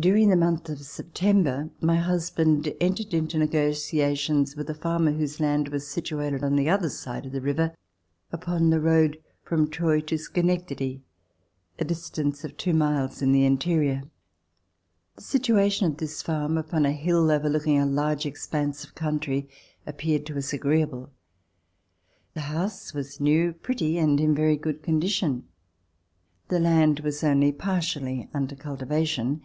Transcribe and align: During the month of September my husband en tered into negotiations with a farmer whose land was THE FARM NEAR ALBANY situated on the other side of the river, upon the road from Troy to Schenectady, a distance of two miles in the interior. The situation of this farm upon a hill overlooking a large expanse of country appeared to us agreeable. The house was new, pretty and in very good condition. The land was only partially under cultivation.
During 0.00 0.28
the 0.28 0.36
month 0.36 0.68
of 0.68 0.80
September 0.80 1.70
my 1.80 1.96
husband 1.96 2.72
en 2.80 2.94
tered 2.94 3.12
into 3.12 3.36
negotiations 3.36 4.54
with 4.54 4.70
a 4.70 4.74
farmer 4.74 5.10
whose 5.10 5.40
land 5.40 5.70
was 5.70 5.92
THE 5.92 6.00
FARM 6.02 6.04
NEAR 6.04 6.22
ALBANY 6.22 6.30
situated 6.38 6.44
on 6.46 6.54
the 6.54 6.70
other 6.70 6.88
side 6.88 7.26
of 7.26 7.32
the 7.32 7.40
river, 7.40 7.74
upon 8.30 8.70
the 8.70 8.78
road 8.78 9.20
from 9.42 9.68
Troy 9.68 9.98
to 10.02 10.16
Schenectady, 10.16 11.02
a 11.80 11.84
distance 11.84 12.44
of 12.44 12.56
two 12.56 12.72
miles 12.74 13.22
in 13.22 13.32
the 13.32 13.44
interior. 13.44 14.04
The 15.16 15.22
situation 15.22 15.86
of 15.90 15.96
this 15.96 16.22
farm 16.22 16.56
upon 16.56 16.86
a 16.86 16.92
hill 16.92 17.28
overlooking 17.28 17.80
a 17.80 17.84
large 17.84 18.24
expanse 18.24 18.84
of 18.84 18.94
country 18.94 19.48
appeared 19.84 20.26
to 20.26 20.38
us 20.38 20.52
agreeable. 20.52 21.10
The 22.34 22.42
house 22.42 22.94
was 22.94 23.18
new, 23.18 23.52
pretty 23.52 23.98
and 23.98 24.20
in 24.20 24.32
very 24.32 24.56
good 24.56 24.80
condition. 24.80 25.48
The 26.50 26.60
land 26.60 27.00
was 27.00 27.24
only 27.24 27.50
partially 27.50 28.28
under 28.32 28.54
cultivation. 28.54 29.42